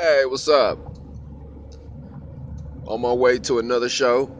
Hey, 0.00 0.24
what's 0.26 0.46
up? 0.46 0.78
On 2.86 3.00
my 3.00 3.12
way 3.12 3.38
to 3.40 3.58
another 3.58 3.88
show. 3.88 4.30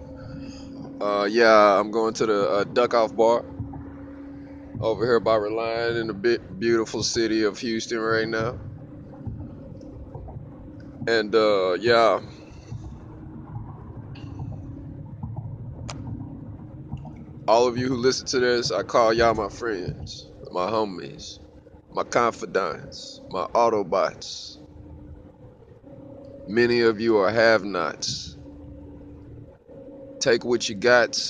Uh, 1.01 1.29
yeah, 1.31 1.79
I'm 1.81 1.91
going 1.91 2.15
to 2.15 2.27
the 2.27 2.51
uh, 2.51 2.65
Duck 2.65 2.95
Off 2.95 3.17
Bar 3.17 3.45
over 4.81 5.07
here 5.07 5.21
by 5.21 5.37
Reliant 5.37 5.99
in 5.99 6.07
the 6.09 6.15
bit 6.15 6.61
beautiful 6.61 7.03
city 7.03 7.45
of 7.45 7.59
Houston 7.61 8.01
right 8.01 8.29
now. 8.29 8.59
And 11.09 11.35
uh, 11.35 11.75
yeah, 11.81 12.21
all 17.49 17.67
of 17.67 17.79
you 17.79 17.89
who 17.89 17.97
listen 17.97 18.27
to 18.29 18.41
this, 18.41 18.71
I 18.73 18.85
call 18.85 19.13
y'all 19.15 19.35
my 19.35 19.49
friends, 19.51 20.31
my 20.53 20.71
homies, 20.71 21.41
my 21.93 22.05
confidants, 22.05 23.23
my 23.31 23.47
Autobots. 23.55 24.58
Many 26.51 26.81
of 26.81 26.99
you 26.99 27.19
are 27.19 27.31
have-nots. 27.31 28.39
Take 30.19 30.47
what 30.47 30.67
you 30.67 30.75
got 30.77 31.21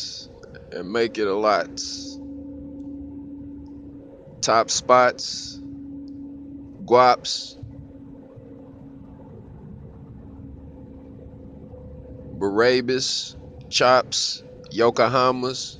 and 0.70 0.92
make 0.92 1.18
it 1.18 1.26
a 1.26 1.34
lot. 1.34 1.82
Top 4.40 4.70
spots, 4.70 5.58
guaps, 6.86 7.56
Barabas, 12.38 13.34
chops, 13.68 14.44
Yokohamas, 14.72 15.78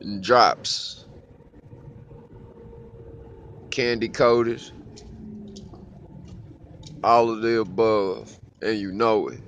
and 0.00 0.22
drops. 0.22 1.06
Candy 3.72 4.08
coated, 4.08 4.62
all 7.04 7.30
of 7.30 7.42
the 7.42 7.60
above, 7.60 8.38
and 8.62 8.78
you 8.78 8.92
know 8.92 9.28
it. 9.28 9.40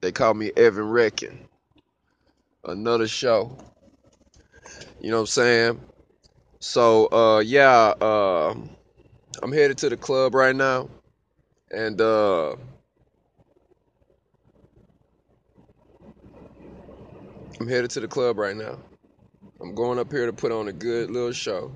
They 0.00 0.12
call 0.12 0.34
me 0.34 0.52
Evan 0.56 0.90
Reckon. 0.90 1.48
Another 2.64 3.08
show. 3.08 3.56
You 5.00 5.10
know 5.10 5.16
what 5.16 5.22
I'm 5.22 5.26
saying? 5.26 5.80
So 6.60 7.06
uh 7.06 7.40
yeah, 7.40 7.94
uh 8.00 8.54
I'm 9.42 9.52
headed 9.52 9.78
to 9.78 9.88
the 9.88 9.96
club 9.96 10.34
right 10.34 10.56
now. 10.56 10.88
And 11.70 12.00
uh 12.00 12.56
I'm 17.60 17.68
headed 17.68 17.90
to 17.92 18.00
the 18.00 18.08
club 18.08 18.38
right 18.38 18.56
now. 18.56 18.78
I'm 19.60 19.74
going 19.74 19.98
up 19.98 20.10
here 20.10 20.26
to 20.26 20.32
put 20.32 20.52
on 20.52 20.68
a 20.68 20.72
good 20.72 21.10
little 21.10 21.32
show. 21.32 21.72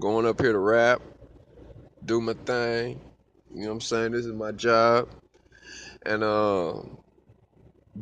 Going 0.00 0.26
up 0.26 0.40
here 0.40 0.52
to 0.52 0.58
rap, 0.58 1.02
do 2.04 2.20
my 2.20 2.34
thing. 2.34 3.00
You 3.54 3.62
know 3.62 3.68
what 3.68 3.72
I'm 3.74 3.80
saying? 3.80 4.12
This 4.12 4.26
is 4.26 4.32
my 4.32 4.52
job. 4.52 5.08
And 6.04 6.22
uh 6.22 6.74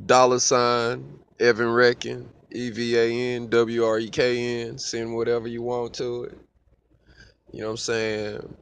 dollar 0.06 0.38
sign 0.38 1.20
Evan 1.38 1.70
Reckon, 1.70 2.28
E 2.50 2.70
V 2.70 2.96
A 2.96 3.36
N 3.36 3.48
W 3.48 3.84
R 3.84 3.98
E 3.98 4.08
K 4.08 4.62
N, 4.62 4.78
send 4.78 5.14
whatever 5.14 5.48
you 5.48 5.62
want 5.62 5.94
to 5.94 6.24
it. 6.24 6.38
You 7.52 7.60
know 7.60 7.66
what 7.66 7.70
I'm 7.72 7.76
saying? 7.78 8.56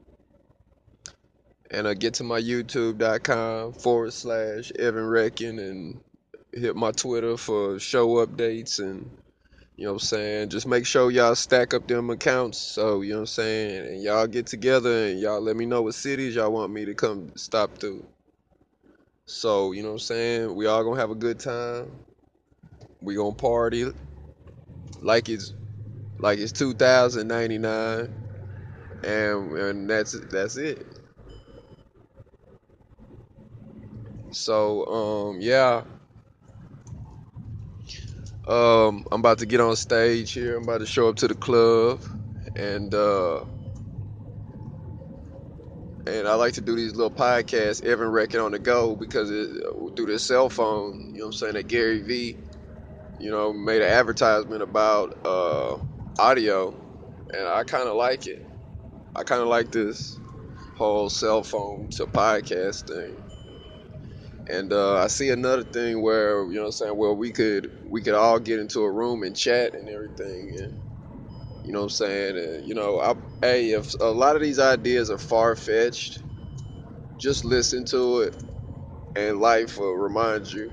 And 1.70 1.86
uh, 1.86 1.94
get 1.94 2.14
to 2.14 2.24
my 2.24 2.40
youtube.com 2.40 3.74
forward 3.74 4.12
slash 4.12 4.72
Evan 4.78 5.06
Reckon 5.06 5.58
and 5.58 6.00
hit 6.52 6.74
my 6.74 6.92
Twitter 6.92 7.36
for 7.36 7.78
show 7.78 8.24
updates 8.26 8.78
and 8.78 9.10
you 9.78 9.84
know 9.84 9.92
what 9.92 10.02
I'm 10.02 10.06
saying? 10.08 10.48
Just 10.48 10.66
make 10.66 10.84
sure 10.84 11.08
y'all 11.08 11.36
stack 11.36 11.72
up 11.72 11.86
them 11.86 12.10
accounts. 12.10 12.58
So, 12.58 13.02
you 13.02 13.10
know 13.10 13.18
what 13.18 13.20
I'm 13.20 13.26
saying? 13.26 13.86
And 13.86 14.02
y'all 14.02 14.26
get 14.26 14.48
together 14.48 15.06
and 15.06 15.20
y'all 15.20 15.40
let 15.40 15.54
me 15.56 15.66
know 15.66 15.82
what 15.82 15.94
cities 15.94 16.34
y'all 16.34 16.50
want 16.50 16.72
me 16.72 16.84
to 16.86 16.94
come 16.94 17.30
stop 17.36 17.78
through. 17.78 18.04
So, 19.26 19.70
you 19.70 19.82
know 19.82 19.90
what 19.90 19.94
I'm 19.94 19.98
saying? 20.00 20.56
We 20.56 20.66
all 20.66 20.82
gonna 20.82 21.00
have 21.00 21.12
a 21.12 21.14
good 21.14 21.38
time. 21.38 21.92
We 23.02 23.14
gonna 23.14 23.36
party 23.36 23.92
like 25.00 25.28
it's 25.28 25.54
like 26.18 26.40
it's 26.40 26.50
2099 26.50 28.12
and 29.04 29.52
and 29.52 29.88
that's 29.88 30.18
that's 30.32 30.56
it. 30.56 30.84
So, 34.32 34.86
um 34.86 35.40
yeah, 35.40 35.84
um 38.48 39.04
I'm 39.12 39.20
about 39.20 39.38
to 39.40 39.46
get 39.46 39.60
on 39.60 39.76
stage 39.76 40.32
here. 40.32 40.56
I'm 40.56 40.64
about 40.64 40.78
to 40.78 40.86
show 40.86 41.08
up 41.08 41.16
to 41.16 41.28
the 41.28 41.34
club 41.34 42.00
and 42.56 42.94
uh 42.94 43.44
and 46.06 46.26
I 46.26 46.34
like 46.34 46.54
to 46.54 46.62
do 46.62 46.74
these 46.76 46.94
little 46.94 47.10
podcasts, 47.10 47.84
Evan 47.84 48.08
Reckon 48.08 48.40
on 48.40 48.52
the 48.52 48.58
go, 48.58 48.96
because 48.96 49.30
it, 49.30 49.48
through 49.96 50.06
this 50.06 50.24
cell 50.26 50.48
phone, 50.50 51.10
you 51.12 51.20
know 51.20 51.26
what 51.26 51.28
I'm 51.28 51.32
saying, 51.34 51.54
that 51.54 51.68
Gary 51.68 52.02
V, 52.02 52.38
you 53.18 53.30
know, 53.30 53.52
made 53.52 53.82
an 53.82 53.88
advertisement 53.88 54.62
about 54.62 55.14
uh, 55.24 55.78
audio, 56.18 56.74
and 57.34 57.48
I 57.48 57.64
kind 57.64 57.88
of 57.88 57.96
like 57.96 58.26
it. 58.26 58.40
I 59.16 59.24
kind 59.24 59.42
of 59.42 59.48
like 59.48 59.72
this 59.72 60.20
whole 60.78 61.10
cell 61.10 61.42
phone 61.42 61.88
to 61.92 62.06
podcast 62.06 62.86
thing. 62.88 63.27
And 64.50 64.72
uh, 64.72 64.96
I 64.96 65.08
see 65.08 65.30
another 65.30 65.64
thing 65.64 66.02
where, 66.02 66.44
you 66.44 66.54
know 66.56 66.62
what 66.62 66.66
I'm 66.68 66.72
saying, 66.72 66.96
well 66.96 67.16
we 67.16 67.32
could 67.32 67.70
we 67.90 68.02
could 68.02 68.14
all 68.14 68.40
get 68.40 68.60
into 68.60 68.82
a 68.82 68.92
room 68.92 69.22
and 69.24 69.36
chat 69.36 69.74
and 69.74 69.88
everything, 69.88 70.56
and 70.58 70.80
you 71.64 71.72
know 71.72 71.80
what 71.80 71.84
I'm 71.86 71.90
saying? 71.90 72.38
And, 72.38 72.66
you 72.68 72.74
know, 72.74 73.00
I, 73.00 73.14
hey, 73.42 73.70
if 73.72 73.94
a 74.00 74.06
lot 74.06 74.36
of 74.36 74.42
these 74.42 74.58
ideas 74.60 75.10
are 75.10 75.18
far 75.18 75.56
fetched, 75.56 76.20
just 77.18 77.44
listen 77.44 77.84
to 77.86 78.20
it, 78.22 78.36
and 79.16 79.40
life 79.40 79.78
will 79.78 79.94
remind 79.96 80.46
you. 80.52 80.72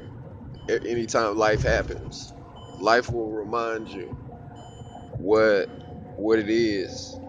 Anytime 0.69 1.37
life 1.37 1.63
happens, 1.63 2.33
life 2.79 3.11
will 3.11 3.31
remind 3.31 3.89
you 3.89 4.15
what 5.17 5.69
what 6.15 6.39
it 6.39 6.49
is. 6.49 7.19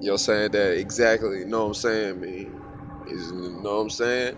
You 0.00 0.08
know 0.08 0.12
what 0.14 0.16
I'm 0.16 0.18
saying? 0.18 0.50
That 0.52 0.78
exactly, 0.78 1.40
you 1.40 1.46
know 1.46 1.62
what 1.62 1.68
I'm 1.68 1.74
saying, 1.74 2.20
man? 2.20 2.60
Is 3.06 3.32
you 3.32 3.62
know 3.62 3.76
what 3.76 3.82
I'm 3.82 3.90
saying? 3.90 4.36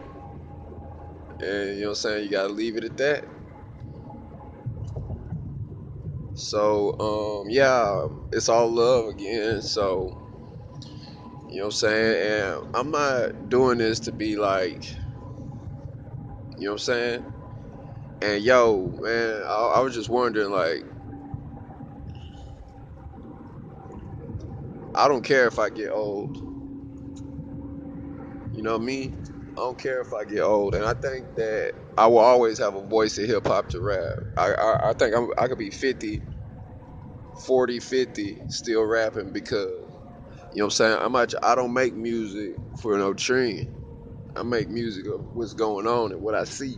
And 1.40 1.76
you 1.76 1.82
know 1.82 1.88
what 1.88 1.90
I'm 1.90 1.94
saying? 1.96 2.24
You 2.24 2.30
gotta 2.30 2.52
leave 2.52 2.76
it 2.76 2.84
at 2.84 2.96
that. 2.98 3.24
So, 6.34 6.98
um, 7.00 7.50
yeah, 7.50 8.06
it's 8.32 8.48
all 8.48 8.68
love 8.72 9.08
again. 9.08 9.62
So, 9.62 10.16
you 11.48 11.56
know 11.58 11.64
what 11.64 11.66
I'm 11.66 11.72
saying? 11.72 12.52
And 12.56 12.60
I'm 12.74 12.90
not 12.90 13.48
doing 13.48 13.78
this 13.78 14.00
to 14.00 14.12
be 14.12 14.36
like, 14.36 14.84
you 16.56 16.66
know 16.66 16.72
what 16.72 16.74
I'm 16.74 16.78
saying? 16.78 17.24
And 18.22 18.42
yo, 18.42 18.92
man, 19.00 19.44
I, 19.48 19.74
I 19.76 19.80
was 19.80 19.94
just 19.94 20.10
wondering, 20.10 20.50
like, 20.50 20.84
I 24.94 25.06
don't 25.08 25.22
care 25.24 25.46
if 25.46 25.58
I 25.58 25.70
get 25.70 25.90
old. 25.92 26.38
You 28.52 28.62
know 28.62 28.72
what 28.72 28.82
I 28.82 28.86
mean? 28.86 29.14
I 29.56 29.60
don't 29.62 29.78
care 29.78 30.00
if 30.02 30.12
I 30.14 30.24
get 30.24 30.40
old. 30.42 30.74
And 30.74 30.84
I 30.84 30.94
think 30.94 31.36
that 31.36 31.74
I 31.98 32.08
will 32.08 32.18
always 32.18 32.58
have 32.58 32.74
a 32.74 32.86
voice 32.86 33.18
in 33.18 33.26
hip 33.26 33.46
hop 33.46 33.70
to 33.70 33.80
rap. 33.80 34.18
I, 34.38 34.52
I, 34.54 34.90
I 34.90 34.94
think 34.94 35.14
I'm, 35.16 35.30
I 35.38 35.48
could 35.48 35.58
be 35.58 35.70
50, 35.70 36.22
40, 37.46 37.80
50 37.80 38.42
still 38.48 38.84
rapping 38.84 39.32
because, 39.32 39.68
you 40.52 40.58
know 40.60 40.64
what 40.64 40.64
I'm 40.66 40.70
saying? 40.70 40.98
I'm 41.00 41.12
not, 41.12 41.34
I 41.42 41.54
don't 41.54 41.74
make 41.74 41.94
music 41.94 42.56
for 42.82 42.98
no 42.98 43.14
trend. 43.14 43.68
I 44.36 44.42
make 44.42 44.68
music 44.70 45.06
of 45.06 45.22
what's 45.34 45.54
going 45.54 45.86
on 45.86 46.12
and 46.12 46.22
what 46.22 46.34
I 46.34 46.44
see. 46.44 46.76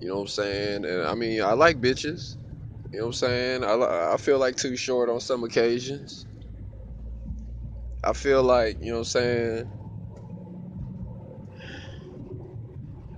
You 0.00 0.08
know 0.08 0.16
what 0.16 0.22
I'm 0.22 0.28
saying? 0.28 0.84
And 0.86 1.02
I 1.06 1.14
mean, 1.14 1.42
I 1.42 1.52
like 1.52 1.80
bitches. 1.80 2.36
You 2.92 3.00
know 3.00 3.06
what 3.06 3.10
I'm 3.10 3.12
saying? 3.14 3.64
I, 3.64 4.14
I 4.14 4.16
feel 4.18 4.38
like 4.38 4.56
Too 4.56 4.76
Short 4.76 5.10
on 5.10 5.20
some 5.20 5.44
occasions. 5.44 6.26
I 8.04 8.12
feel 8.14 8.42
like, 8.42 8.78
you 8.80 8.88
know 8.88 8.94
what 8.94 8.98
I'm 9.00 9.04
saying? 9.04 9.70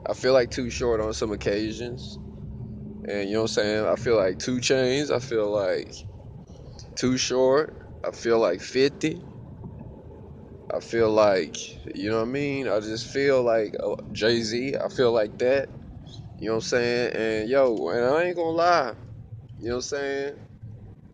I 0.09 0.15
feel 0.15 0.33
like 0.33 0.51
Too 0.51 0.71
Short 0.71 1.01
on 1.01 1.15
some 1.15 1.33
occasions. 1.33 2.19
And 3.09 3.29
you 3.29 3.35
know 3.35 3.43
what 3.43 3.51
I'm 3.51 3.55
saying? 3.55 3.87
I 3.87 3.97
feel 3.97 4.17
like 4.17 4.39
2 4.39 4.56
Chainz. 4.59 5.11
I 5.11 5.19
feel 5.19 5.51
like 5.51 5.95
Too 6.95 7.17
Short. 7.17 7.75
I 8.05 8.11
feel 8.11 8.39
like 8.39 8.61
50. 8.61 9.23
I 10.73 10.81
feel 10.81 11.11
like, 11.11 11.56
you 11.95 12.11
know 12.11 12.17
what 12.17 12.29
I 12.29 12.33
mean? 12.33 12.69
I 12.69 12.81
just 12.81 13.06
feel 13.06 13.43
like 13.43 13.75
uh, 13.83 13.95
Jay 14.12 14.41
Z. 14.43 14.77
I 14.77 14.89
feel 14.89 15.12
like 15.12 15.39
that. 15.39 15.69
You 16.39 16.47
know 16.49 16.55
what 16.55 16.56
I'm 16.56 16.61
saying? 16.62 17.12
And 17.15 17.49
yo, 17.49 17.89
and 17.89 18.05
I 18.05 18.25
ain't 18.25 18.37
gonna 18.37 18.49
lie. 18.51 18.95
You 19.59 19.69
know 19.69 19.77
what 19.77 19.77
I'm 19.77 19.83
saying? 19.83 20.35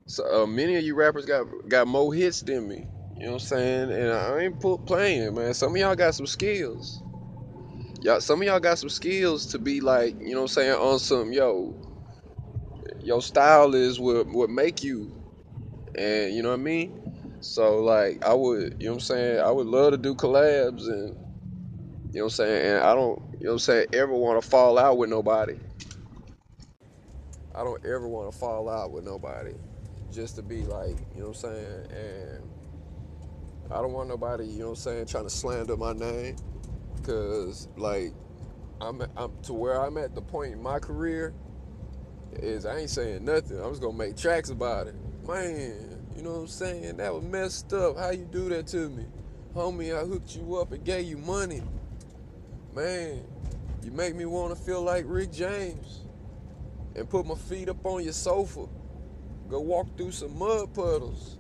So 0.07 0.43
uh, 0.43 0.47
many 0.47 0.77
of 0.77 0.83
you 0.83 0.95
rappers 0.95 1.27
got 1.27 1.47
got 1.69 1.87
more 1.87 2.13
hits 2.13 2.41
than 2.41 2.69
me. 2.69 2.87
You 3.17 3.27
know 3.27 3.33
what 3.33 3.43
I'm 3.43 3.49
saying? 3.49 3.93
And 3.93 4.11
I 4.11 4.39
ain't 4.41 4.59
put 4.59 4.87
playing, 4.87 5.35
man. 5.35 5.55
Some 5.55 5.73
of 5.73 5.77
y'all 5.81 5.95
got 5.95 6.15
some 6.15 6.27
skills. 6.27 7.03
Y'all, 8.03 8.21
some 8.21 8.41
of 8.41 8.47
y'all 8.47 8.61
got 8.61 8.79
some 8.79 8.89
skills 8.89 9.47
to 9.47 9.59
be 9.59 9.81
like, 9.81 10.19
you 10.21 10.31
know 10.31 10.37
what 10.37 10.43
I'm 10.43 10.49
saying, 10.49 10.73
on 10.73 10.99
some 10.99 11.33
yo, 11.33 11.75
your 13.03 13.21
style 13.21 13.75
is 13.75 14.01
what 14.01 14.27
what 14.29 14.49
make 14.49 14.83
you, 14.83 15.13
and 15.95 16.35
you 16.35 16.43
know 16.43 16.49
what 16.49 16.61
I 16.61 16.63
mean. 16.63 17.39
So 17.41 17.81
like 17.81 18.25
I 18.25 18.33
would, 18.33 18.77
you 18.81 18.87
know 18.87 18.93
what 18.93 18.97
I'm 18.97 19.01
saying? 19.01 19.41
I 19.41 19.51
would 19.51 19.67
love 19.67 19.93
to 19.93 19.99
do 19.99 20.15
collabs 20.15 20.87
and 20.87 21.17
you 22.13 22.21
know 22.21 22.25
what 22.25 22.25
I'm 22.25 22.31
saying? 22.31 22.67
And 22.67 22.85
I 22.85 22.95
don't, 22.95 23.23
you 23.39 23.45
know 23.45 23.51
what 23.51 23.53
I'm 23.53 23.59
saying, 23.59 23.87
ever 23.93 24.15
want 24.15 24.43
to 24.43 24.49
fall 24.49 24.79
out 24.79 24.97
with 24.97 25.11
nobody. 25.11 25.57
I 27.55 27.63
don't 27.65 27.85
ever 27.85 28.09
want 28.09 28.33
to 28.33 28.39
fall 28.39 28.69
out 28.71 28.93
with 28.93 29.05
nobody 29.05 29.53
just 30.11 30.37
to 30.37 30.43
be 30.43 30.65
like, 30.65 30.97
you 31.15 31.21
know 31.23 31.29
what 31.29 31.45
I'm 31.45 31.55
saying? 31.55 31.87
And 31.91 32.51
I 33.71 33.77
don't 33.83 33.93
want 33.93 34.09
nobody, 34.09 34.45
you 34.47 34.61
know 34.61 34.65
what 34.67 34.71
I'm 34.71 34.77
saying, 34.77 35.07
trying 35.07 35.25
to 35.25 35.31
slander 35.31 35.77
my 35.77 35.93
name 35.93 36.37
cuz 37.11 37.69
like 37.77 38.13
I'm, 38.81 39.03
I'm 39.17 39.33
to 39.43 39.53
where 39.53 39.81
I'm 39.81 39.99
at 39.99 40.15
the 40.15 40.23
point 40.23 40.53
in 40.53 40.63
my 40.63 40.79
career 40.79 41.35
is 42.33 42.65
I 42.65 42.79
ain't 42.79 42.91
saying 42.91 43.25
nothing. 43.25 43.59
I'm 43.59 43.71
just 43.71 43.83
gonna 43.83 43.97
make 43.97 44.17
tracks 44.17 44.51
about 44.51 44.87
it. 44.87 44.95
Man, 45.27 46.07
you 46.17 46.23
know 46.23 46.33
what 46.33 46.41
I'm 46.41 46.47
saying? 46.47 46.97
That 46.97 47.13
was 47.13 47.25
messed 47.25 47.73
up. 47.73 47.99
How 47.99 48.11
you 48.11 48.25
do 48.25 48.49
that 48.51 48.67
to 48.69 48.89
me? 48.89 49.05
Homie, 49.55 49.95
I 49.95 50.07
hooked 50.07 50.37
you 50.37 50.57
up 50.57 50.73
and 50.73 50.85
gave 50.85 51.07
you 51.07 51.19
money. 51.19 51.63
Man, 52.75 53.25
you 53.83 53.91
make 53.91 54.15
me 54.15 54.25
wanna 54.25 54.57
feel 54.57 54.81
like 54.81 55.05
Rick 55.07 55.33
James 55.33 56.05
and 56.95 57.09
put 57.11 57.27
my 57.27 57.35
feet 57.35 57.69
up 57.69 57.85
on 57.85 58.05
your 58.05 58.13
sofa. 58.13 58.67
Go 59.49 59.61
walk 59.61 59.97
through 59.97 60.13
some 60.13 60.39
mud 60.39 60.73
puddles. 60.73 61.39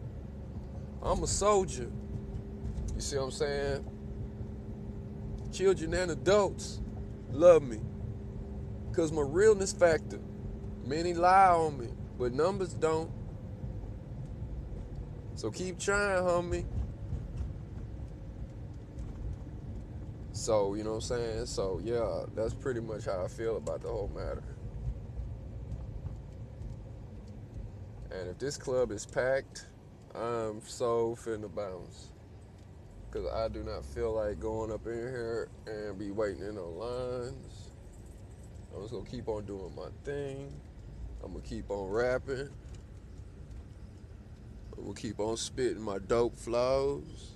I'm 1.00 1.23
a 1.23 1.26
soldier. 1.26 1.90
You 2.94 3.00
see 3.00 3.16
what 3.16 3.25
I'm 3.25 3.31
saying? 3.31 4.00
Children 5.52 5.94
and 5.94 6.11
adults 6.12 6.81
love 7.31 7.62
me. 7.62 7.81
Cause 8.93 9.12
my 9.12 9.23
realness 9.23 9.73
factor. 9.73 10.20
Many 10.85 11.14
lie 11.14 11.49
on 11.49 11.79
me, 11.79 11.88
but 12.19 12.32
numbers 12.32 12.75
don't. 12.75 13.11
So 15.35 15.50
keep 15.50 15.79
trying, 15.79 16.23
homie. 16.23 16.67
So, 20.32 20.75
you 20.75 20.85
know 20.85 20.91
what 20.91 20.97
I'm 20.97 21.19
saying? 21.19 21.47
So, 21.47 21.81
yeah, 21.85 22.25
that's 22.35 22.55
pretty 22.55 22.81
much 22.81 23.05
how 23.05 23.23
I 23.25 23.29
feel 23.29 23.56
about 23.56 23.82
the 23.82 23.88
whole 23.88 24.11
matter. 24.14 24.43
And 28.11 28.29
if 28.29 28.38
this 28.38 28.56
club 28.56 28.91
is 28.91 29.06
packed, 29.06 29.67
I'm 30.14 30.61
so 30.64 31.17
finna 31.17 31.55
bounce. 31.55 32.11
Because 33.11 33.29
I 33.33 33.49
do 33.49 33.65
not 33.65 33.85
feel 33.85 34.12
like 34.15 34.39
going 34.39 34.71
up 34.71 34.87
in 34.87 34.93
here 34.93 35.49
and 35.67 35.99
be 35.99 36.12
waiting 36.12 36.43
in 36.45 36.55
the 36.55 36.62
lines. 36.62 37.71
I'm 38.73 38.83
just 38.83 38.93
going 38.93 39.05
to 39.05 39.11
keep 39.11 39.27
on 39.29 39.45
doing 39.47 39.73
my 39.75 39.89
thing. 40.05 40.53
I'm 41.25 41.33
going 41.33 41.43
to 41.43 41.49
keep 41.49 41.71
on 41.71 41.89
rapping. 41.89 42.49
I'm 44.77 44.85
going 44.85 44.95
to 44.95 45.01
keep 45.01 45.19
on 45.19 45.37
spitting 45.37 45.83
my 45.83 45.99
dope 45.99 46.37
flows. 46.37 47.33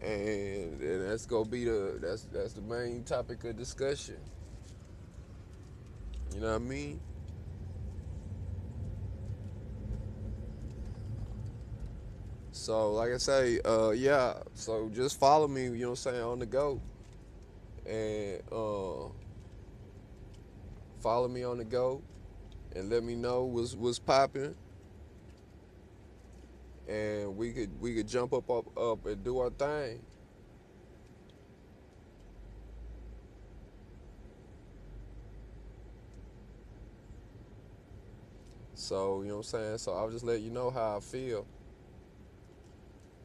And, 0.00 0.80
and 0.80 1.10
that's 1.10 1.26
gonna 1.26 1.44
be 1.44 1.66
the 1.66 1.98
that's 2.00 2.22
that's 2.32 2.54
the 2.54 2.62
main 2.62 3.04
topic 3.04 3.44
of 3.44 3.58
discussion. 3.58 4.16
You 6.34 6.40
know 6.40 6.52
what 6.52 6.54
I 6.54 6.58
mean? 6.58 7.00
So, 12.60 12.92
like 12.92 13.10
I 13.10 13.16
say, 13.16 13.58
uh, 13.64 13.88
yeah. 13.88 14.34
So 14.52 14.90
just 14.92 15.18
follow 15.18 15.48
me. 15.48 15.64
You 15.64 15.70
know 15.70 15.84
what 15.86 15.90
I'm 15.92 15.96
saying 15.96 16.20
on 16.20 16.38
the 16.40 16.44
go, 16.44 16.78
and 17.86 18.42
uh, 18.52 19.08
follow 20.98 21.26
me 21.26 21.42
on 21.42 21.56
the 21.56 21.64
go, 21.64 22.02
and 22.76 22.90
let 22.90 23.02
me 23.02 23.14
know 23.16 23.44
what's 23.44 23.74
what's 23.74 23.98
popping, 23.98 24.54
and 26.86 27.34
we 27.34 27.52
could 27.52 27.80
we 27.80 27.94
could 27.94 28.06
jump 28.06 28.34
up 28.34 28.50
up 28.50 28.76
up 28.76 29.06
and 29.06 29.24
do 29.24 29.38
our 29.38 29.48
thing. 29.48 30.02
So 38.74 39.22
you 39.22 39.28
know 39.28 39.36
what 39.36 39.38
I'm 39.38 39.42
saying. 39.44 39.78
So 39.78 39.94
I'll 39.94 40.10
just 40.10 40.24
let 40.26 40.42
you 40.42 40.50
know 40.50 40.70
how 40.70 40.98
I 40.98 41.00
feel, 41.00 41.46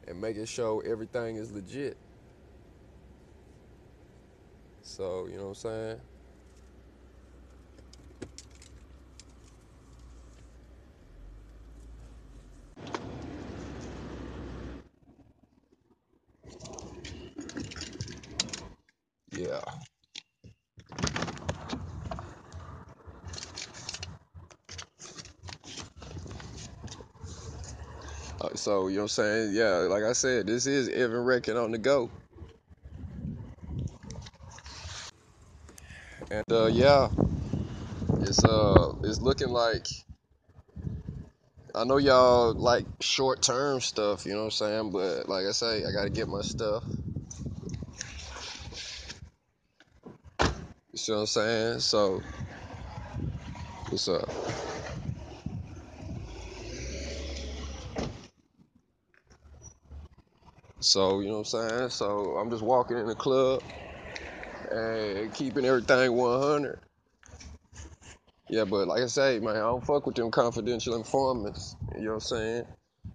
and 0.06 0.20
making 0.20 0.44
sure 0.46 0.82
everything 0.86 1.36
is 1.36 1.52
legit. 1.52 1.96
So 4.82 5.26
you 5.26 5.36
know 5.36 5.42
what 5.44 5.48
I'm 5.48 5.54
saying. 5.54 6.00
Yeah. 19.32 19.60
Uh, 28.40 28.45
so 28.56 28.88
you 28.88 28.96
know 28.96 29.02
what 29.02 29.04
I'm 29.04 29.08
saying. 29.08 29.54
Yeah. 29.54 29.76
Like 29.90 30.04
I 30.04 30.12
said, 30.14 30.46
this 30.46 30.66
is 30.66 30.88
Evan 30.88 31.24
Reckon 31.24 31.56
on 31.56 31.72
the 31.72 31.78
go, 31.78 32.10
and 36.30 36.44
uh, 36.50 36.66
yeah, 36.66 37.10
it's 38.20 38.44
uh 38.44 38.94
it's 39.04 39.20
looking 39.20 39.50
like. 39.50 39.86
I 41.74 41.84
know 41.84 41.98
y'all 41.98 42.54
like 42.54 42.86
short 43.00 43.42
term 43.42 43.80
stuff, 43.80 44.26
you 44.26 44.32
know 44.32 44.40
what 44.40 44.44
I'm 44.46 44.50
saying? 44.52 44.90
But 44.92 45.28
like 45.28 45.46
I 45.46 45.52
say, 45.52 45.84
I 45.84 45.92
gotta 45.92 46.10
get 46.10 46.28
my 46.28 46.42
stuff. 46.42 46.84
You 50.92 50.98
see 50.98 51.12
what 51.12 51.20
I'm 51.20 51.26
saying? 51.26 51.80
So, 51.80 52.22
what's 53.88 54.08
up? 54.08 54.28
So, 60.80 61.20
you 61.20 61.28
know 61.28 61.38
what 61.38 61.54
I'm 61.54 61.68
saying? 61.68 61.90
So, 61.90 62.36
I'm 62.36 62.50
just 62.50 62.62
walking 62.62 62.98
in 62.98 63.06
the 63.06 63.14
club 63.14 63.62
and 64.70 65.32
keeping 65.34 65.64
everything 65.64 66.12
100. 66.12 66.80
Yeah, 68.48 68.64
but 68.64 68.86
like 68.86 69.02
I 69.02 69.06
say, 69.06 69.40
man, 69.40 69.56
I 69.56 69.60
don't 69.60 69.84
fuck 69.84 70.06
with 70.06 70.14
them 70.14 70.30
confidential 70.30 70.94
informants. 70.94 71.74
You 71.96 72.02
know 72.02 72.08
what 72.08 72.14
I'm 72.14 72.20
saying? 72.20 72.64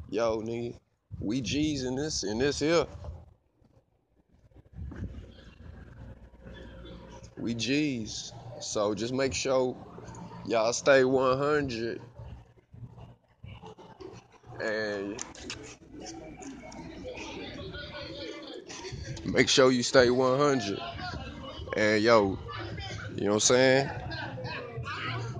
Yo, 0.10 0.42
nigga, 0.42 0.76
we 1.22 1.40
G's 1.40 1.84
in 1.84 1.96
this, 1.96 2.24
in 2.24 2.38
this 2.38 2.60
here. 2.60 2.86
We 7.38 7.54
G's. 7.54 8.34
So 8.60 8.94
just 8.94 9.14
make 9.14 9.34
sure 9.34 9.76
y'all 10.46 10.74
stay 10.74 11.06
100 11.06 12.02
and 14.62 15.24
make 19.32 19.50
sure 19.50 19.72
you 19.72 19.84
stay 19.84 20.10
100. 20.10 20.80
And 21.78 22.04
yo, 22.04 22.38
you 23.16 23.24
know 23.26 23.30
what 23.30 23.34
I'm 23.36 23.40
saying? 23.40 23.90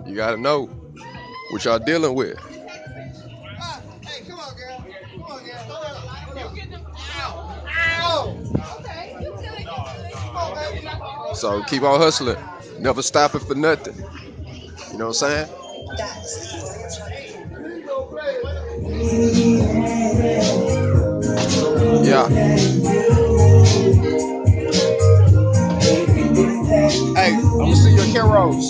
You 0.06 0.16
gotta 0.16 0.38
know 0.38 0.70
what 1.52 1.66
y'all 1.66 1.80
dealing 1.80 2.16
with. 2.16 2.38
So 11.36 11.64
keep 11.64 11.84
on 11.84 12.00
hustling. 12.00 12.38
Never 12.80 13.02
stopping 13.02 13.42
for 13.42 13.56
nothing. 13.56 13.96
You 14.92 14.98
know 14.98 15.08
what 15.08 15.22
I'm 15.24 15.48
saying? 15.48 15.50
Yeah. 22.04 23.51
Hey, 27.16 27.36
I'm 27.36 27.58
gonna 27.60 27.76
see 27.76 27.94
your 27.94 28.06
heroes. 28.06 28.66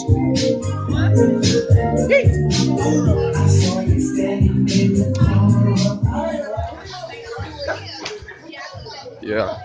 Yeah. 9.21 9.57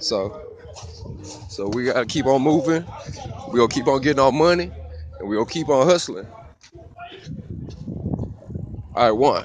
So, 0.00 0.42
so 1.48 1.68
we 1.68 1.84
gotta 1.84 2.06
keep 2.06 2.26
on 2.26 2.42
moving. 2.42 2.86
We 3.52 3.58
gonna 3.58 3.68
keep 3.68 3.86
on 3.88 4.02
getting 4.02 4.20
our 4.20 4.32
money, 4.32 4.70
and 5.20 5.28
we 5.28 5.36
gonna 5.36 5.46
keep 5.46 5.68
on 5.68 5.86
hustling. 5.86 6.26
All 8.94 9.04
right, 9.04 9.12
one. 9.12 9.44